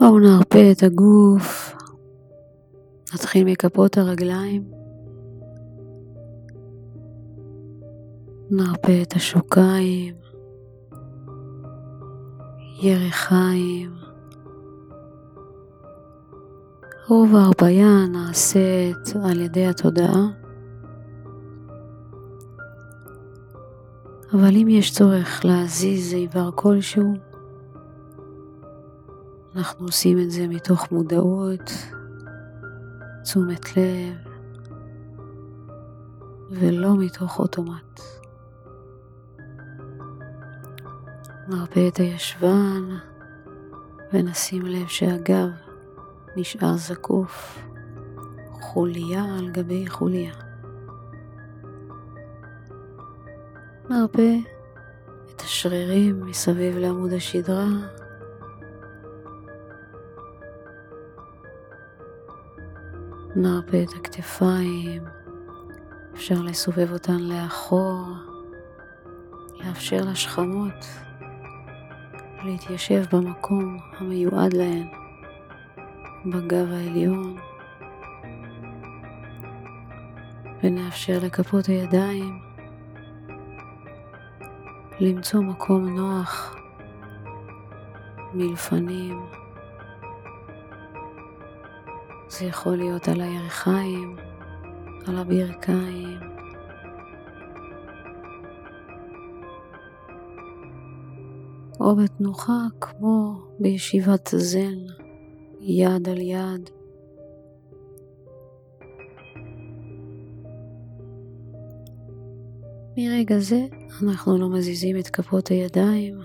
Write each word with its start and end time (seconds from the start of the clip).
בואו 0.00 0.18
נרפה 0.18 0.70
את 0.72 0.82
הגוף, 0.82 1.76
נתחיל 3.14 3.44
מכפות 3.44 3.98
הרגליים, 3.98 4.64
נרפה 8.50 9.02
את 9.02 9.12
השוקיים, 9.12 10.14
ירחיים. 12.82 13.90
רוב 17.08 17.34
ההרפאיה 17.36 18.06
נעשית 18.12 19.16
על 19.24 19.40
ידי 19.40 19.66
התודעה, 19.66 20.26
אבל 24.32 24.56
אם 24.56 24.68
יש 24.68 24.92
צורך 24.92 25.44
להזיז 25.44 26.14
איבר 26.14 26.50
כלשהו, 26.54 27.27
אנחנו 29.56 29.86
עושים 29.86 30.18
את 30.18 30.30
זה 30.30 30.48
מתוך 30.48 30.92
מודעות, 30.92 31.72
תשומת 33.22 33.76
לב, 33.76 34.32
ולא 36.50 36.96
מתוך 36.96 37.38
אוטומט. 37.38 38.00
נרפה 41.48 41.88
את 41.88 41.96
הישבן 41.96 42.98
ונשים 44.12 44.66
לב 44.66 44.86
שהגב 44.88 45.48
נשאר 46.36 46.76
זקוף, 46.76 47.58
חוליה 48.60 49.24
על 49.38 49.50
גבי 49.50 49.86
חוליה. 49.86 50.34
נרפה 53.90 54.32
את 55.30 55.40
השרירים 55.40 56.26
מסביב 56.26 56.78
לעמוד 56.78 57.12
השדרה. 57.12 57.66
נרפה 63.40 63.82
את 63.82 63.92
הכתפיים, 63.96 65.02
אפשר 66.14 66.42
לסובב 66.42 66.92
אותן 66.92 67.18
לאחור, 67.20 68.06
לאפשר 69.60 70.00
לשכמות 70.10 70.84
להתיישב 72.44 73.02
במקום 73.12 73.78
המיועד 73.98 74.52
להן, 74.52 74.86
בגב 76.26 76.72
העליון, 76.72 77.36
ונאפשר 80.62 81.18
לכפות 81.22 81.66
הידיים 81.66 82.38
למצוא 85.00 85.40
מקום 85.40 85.88
נוח 85.88 86.56
מלפנים. 88.34 89.37
זה 92.30 92.44
יכול 92.44 92.76
להיות 92.76 93.08
על 93.08 93.20
הירכיים, 93.20 94.16
על 95.06 95.16
הברכיים. 95.16 96.18
או 101.80 101.96
בתנוחה 101.96 102.62
כמו 102.80 103.34
בישיבת 103.58 104.28
זן, 104.36 104.78
יד 105.60 106.08
על 106.08 106.18
יד. 106.20 106.70
מרגע 112.96 113.38
זה 113.38 113.66
אנחנו 114.02 114.38
לא 114.38 114.48
מזיזים 114.48 114.98
את 114.98 115.08
כפות 115.08 115.48
הידיים. 115.48 116.18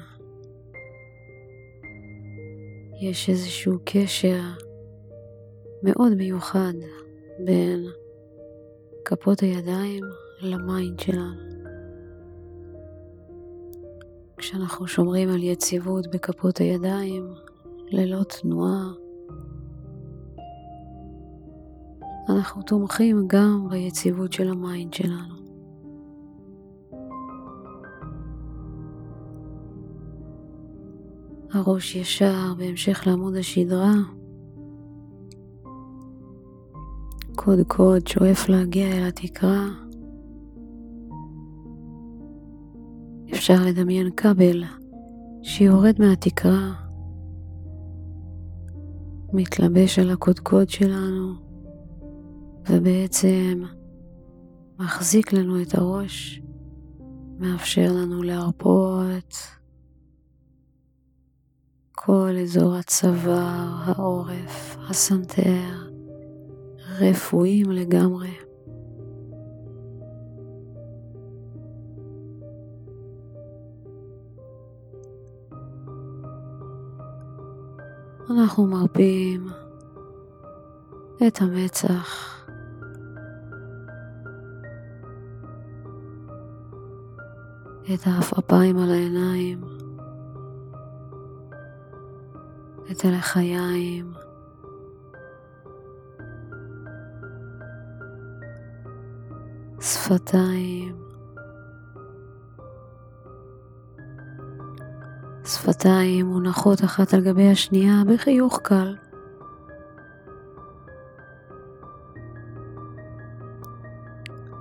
יש 3.02 3.30
איזשהו 3.30 3.80
קשר 3.86 4.63
מאוד 5.84 6.14
מיוחד 6.14 6.74
בין 7.46 7.86
כפות 9.06 9.40
הידיים 9.40 10.04
ל 10.42 10.53
mind 10.53 11.00
שלנו. 11.00 11.42
כשאנחנו 14.38 14.88
שומרים 14.88 15.30
על 15.30 15.44
יציבות 15.44 16.08
בכפות 16.08 16.58
הידיים, 16.58 17.34
ללא 17.92 18.24
תנועה, 18.24 18.92
אנחנו 22.30 22.62
תומכים 22.62 23.28
גם 23.28 23.68
ביציבות 23.70 24.34
של 24.34 24.48
ה 24.50 24.58
mind 24.58 24.94
שלנו. 24.94 25.36
הראש 31.52 31.96
ישר 31.96 32.54
בהמשך 32.58 33.08
לעמוד 33.08 33.36
השדרה. 33.36 33.94
קודקוד 37.46 38.08
שואף 38.08 38.50
להגיע 38.50 38.88
אל 38.88 39.08
התקרה. 39.08 39.68
אפשר 43.34 43.54
לדמיין 43.68 44.12
כבל 44.12 44.64
שיורד 45.42 45.96
מהתקרה, 46.00 46.74
מתלבש 49.34 50.00
על 50.00 50.10
הקודקוד 50.10 50.70
שלנו, 50.70 51.34
ובעצם 52.70 53.64
מחזיק 54.80 55.34
לנו 55.34 55.62
את 55.62 55.76
הראש, 55.76 56.42
מאפשר 57.40 57.92
לנו 57.94 58.24
להרפות. 58.24 59.34
כל 61.92 62.36
אזור 62.44 62.76
הצוואר, 62.76 63.68
העורף, 63.86 64.78
הסנטר, 64.90 65.83
רפואיים 67.00 67.72
לגמרי. 67.72 68.30
אנחנו 78.30 78.68
מרפים 78.68 79.48
את 81.28 81.42
המצח. 81.42 82.30
את 87.94 88.00
העפעפיים 88.06 88.78
על 88.78 88.90
העיניים. 88.90 89.62
את 92.92 93.06
הלחיים. 93.06 94.23
שפתיים. 100.04 100.96
שפתיים 105.46 106.26
מונחות 106.26 106.84
אחת 106.84 107.14
על 107.14 107.22
גבי 107.22 107.52
השנייה 107.52 107.96
בחיוך 108.14 108.60
קל. 108.64 108.96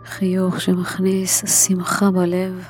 חיוך 0.04 0.60
שמכניס 0.60 1.66
שמחה 1.66 2.10
בלב. 2.10 2.68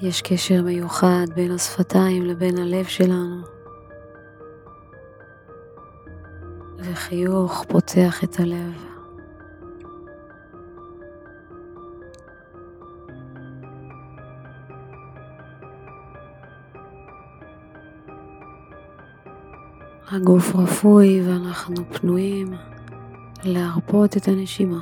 יש 0.00 0.22
קשר 0.22 0.62
מיוחד 0.62 1.26
בין 1.34 1.52
השפתיים 1.52 2.22
לבין 2.26 2.58
הלב 2.58 2.84
שלנו, 2.84 3.42
וחיוך 7.12 7.64
פותח 7.68 8.24
את 8.24 8.40
הלב. 8.40 8.84
הגוף 20.10 20.54
רפוי 20.54 21.22
ואנחנו 21.26 21.76
פנויים 21.92 22.54
להרפות 23.44 24.16
את 24.16 24.28
הנשימה. 24.28 24.80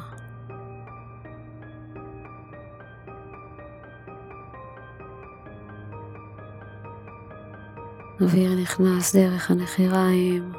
אוויר 8.20 8.54
נכנס 8.62 9.16
דרך 9.16 9.50
הנחיריים, 9.50 10.52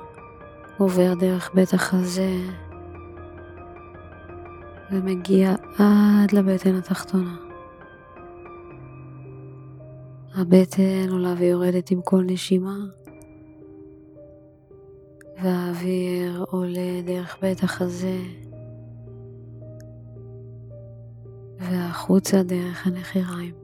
עובר 0.82 1.14
דרך 1.20 1.52
בית 1.54 1.74
החזה 1.74 2.38
ומגיע 4.92 5.56
עד 5.78 6.32
לבטן 6.34 6.76
התחתונה. 6.76 7.36
הבטן 10.36 11.10
עולה 11.12 11.34
ויורדת 11.38 11.92
עם 11.92 12.02
כל 12.02 12.24
נשימה, 12.26 12.78
והאוויר 15.44 16.46
עולה 16.48 17.02
דרך 17.06 17.38
בית 17.42 17.64
החזה 17.64 18.18
והחוצה 21.60 22.44
דרך 22.44 22.88
הנחיריים. 22.88 23.61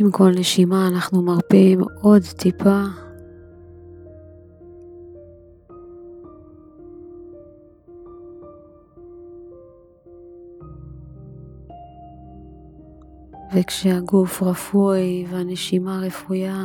עם 0.00 0.10
כל 0.10 0.30
נשימה 0.30 0.88
אנחנו 0.88 1.22
מרפים 1.22 1.80
עוד 2.02 2.22
טיפה. 2.22 2.82
וכשהגוף 13.54 14.42
רפוי 14.42 15.26
והנשימה 15.30 16.00
רפויה, 16.00 16.64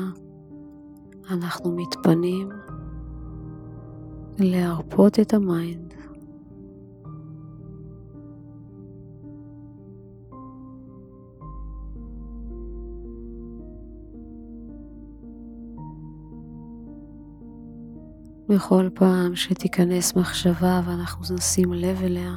אנחנו 1.32 1.76
מתפנים 1.76 2.50
להרפות 4.40 5.20
את 5.20 5.34
ה 5.34 5.44
mind. 5.44 5.94
בכל 18.50 18.90
פעם 18.94 19.36
שתיכנס 19.36 20.16
מחשבה 20.16 20.82
ואנחנו 20.86 21.36
נשים 21.36 21.74
לב 21.74 22.02
אליה, 22.04 22.36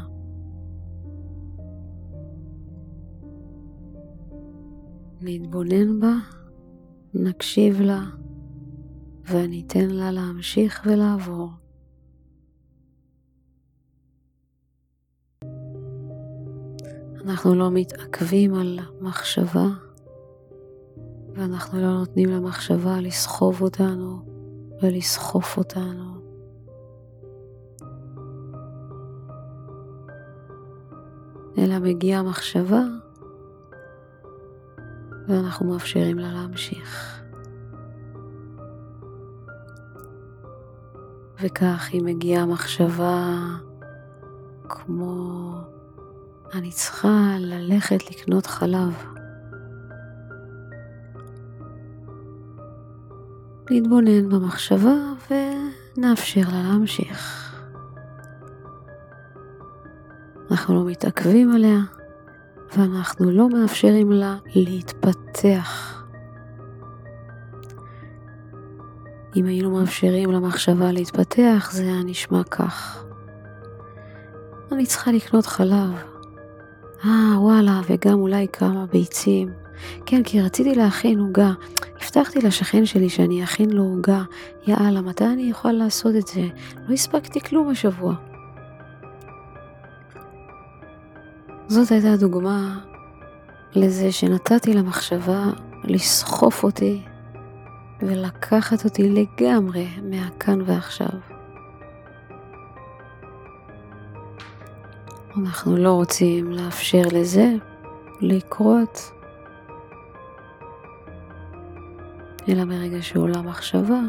נתבונן 5.20 6.00
בה, 6.00 6.12
נקשיב 7.14 7.80
לה 7.80 8.00
וניתן 9.30 9.90
לה 9.90 10.10
להמשיך 10.10 10.82
ולעבור. 10.86 11.50
אנחנו 17.24 17.54
לא 17.54 17.70
מתעכבים 17.70 18.54
על 18.54 18.78
מחשבה 19.00 19.66
ואנחנו 21.34 21.80
לא 21.80 21.98
נותנים 21.98 22.28
למחשבה 22.28 23.00
לסחוב 23.00 23.62
אותנו 23.62 24.27
ולסחוף 24.82 25.56
אותנו. 25.56 26.28
אלא 31.58 31.78
מגיעה 31.78 32.22
מחשבה 32.22 32.82
ואנחנו 35.28 35.66
מאפשרים 35.72 36.18
לה 36.18 36.32
להמשיך. 36.32 37.22
וכך 41.42 41.88
היא 41.92 42.02
מגיעה 42.02 42.46
מחשבה 42.46 43.34
כמו 44.68 45.52
אני 46.54 46.70
צריכה 46.70 47.36
ללכת 47.38 48.10
לקנות 48.10 48.46
חלב. 48.46 49.17
נתבונן 53.70 54.28
במחשבה 54.28 54.94
ונאפשר 55.30 56.40
לה 56.52 56.62
להמשיך. 56.62 57.44
אנחנו 60.50 60.74
לא 60.74 60.84
מתעכבים 60.84 61.52
עליה 61.52 61.78
ואנחנו 62.76 63.30
לא 63.30 63.48
מאפשרים 63.48 64.12
לה 64.12 64.36
להתפתח. 64.54 65.94
אם 69.36 69.44
היינו 69.44 69.70
מאפשרים 69.70 70.30
למחשבה 70.30 70.92
להתפתח 70.92 71.70
זה 71.72 71.82
היה 71.82 72.02
נשמע 72.04 72.44
כך. 72.44 73.04
אני 74.72 74.86
צריכה 74.86 75.12
לקנות 75.12 75.46
חלב. 75.46 75.90
אה, 77.04 77.40
וואלה, 77.40 77.80
וגם 77.88 78.20
אולי 78.20 78.46
כמה 78.52 78.86
ביצים. 78.86 79.67
כן, 80.06 80.22
כי 80.22 80.40
רציתי 80.40 80.74
להכין 80.74 81.18
עוגה. 81.18 81.52
הבטחתי 82.02 82.38
לשכן 82.38 82.86
שלי 82.86 83.08
שאני 83.08 83.44
אכין 83.44 83.70
לו 83.70 83.82
עוגה. 83.82 84.22
יאללה, 84.66 85.00
מתי 85.00 85.24
אני 85.24 85.52
אוכל 85.52 85.72
לעשות 85.72 86.16
את 86.16 86.26
זה? 86.26 86.42
לא 86.88 86.94
הספקתי 86.94 87.40
כלום 87.40 87.68
השבוע. 87.68 88.14
זאת 91.68 91.90
הייתה 91.90 92.16
דוגמה 92.16 92.78
לזה 93.74 94.12
שנתתי 94.12 94.74
למחשבה 94.74 95.44
לסחוף 95.84 96.64
אותי 96.64 97.02
ולקחת 98.02 98.84
אותי 98.84 99.08
לגמרי 99.08 99.88
מהכאן 100.02 100.58
ועכשיו. 100.66 101.08
אנחנו 105.36 105.76
לא 105.76 105.92
רוצים 105.92 106.52
לאפשר 106.52 107.02
לזה 107.12 107.54
לקרות, 108.20 109.10
אלא 112.48 112.64
מרגע 112.64 113.02
שעולה 113.02 113.42
מחשבה, 113.42 114.00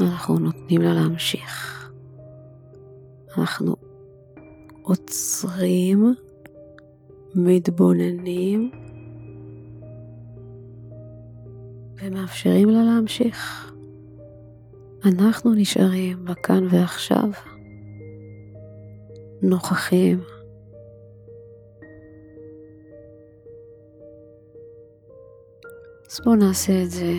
אנחנו 0.00 0.38
נותנים 0.38 0.82
לה 0.82 0.94
להמשיך. 0.94 1.90
אנחנו 3.38 3.76
עוצרים, 4.82 6.14
מתבוננים 7.34 8.70
ומאפשרים 12.02 12.68
לה 12.68 12.82
להמשיך. 12.82 13.72
אנחנו 15.04 15.54
נשארים 15.54 16.24
בכאן 16.24 16.66
ועכשיו. 16.70 17.30
נוכחים. 19.42 20.20
אז 26.16 26.20
בואו 26.24 26.36
נעשה 26.36 26.82
את 26.82 26.90
זה 26.90 27.12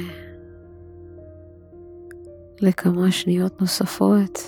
לכמה 2.62 3.12
שניות 3.12 3.62
נוספות. 3.62 4.40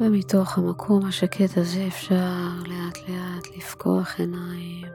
ומתוך 0.00 0.58
המקום 0.58 1.04
השקט 1.06 1.58
הזה 1.58 1.86
אפשר 1.86 2.48
לאט 2.66 2.98
לאט 3.08 3.56
לפקוח 3.56 4.14
עיניים, 4.18 4.86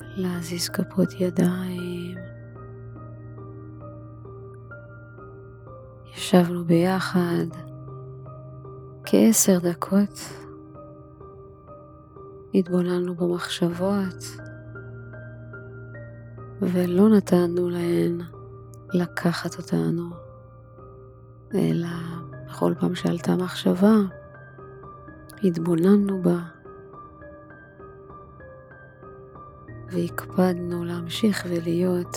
להזיז 0.00 0.68
כפות 0.68 1.08
ידיים. 1.20 2.18
ישבנו 6.12 6.64
ביחד 6.64 7.46
כעשר 9.04 9.58
דקות, 9.58 10.20
התבוננו 12.54 13.14
במחשבות 13.14 14.24
ולא 16.60 17.08
נתנו 17.08 17.70
להן 17.70 18.20
לקחת 18.92 19.58
אותנו, 19.58 20.10
אלא 21.54 21.88
בכל 22.56 22.74
פעם 22.80 22.94
שעלתה 22.94 23.36
מחשבה, 23.36 23.94
התבוננו 25.44 26.22
בה 26.22 26.38
והקפדנו 29.88 30.84
להמשיך 30.84 31.46
ולהיות 31.50 32.16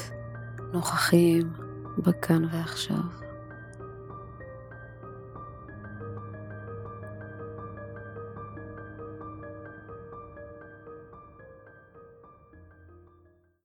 נוכחים 0.73 1.53
בכאן 1.97 2.45
ועכשיו. 2.51 3.28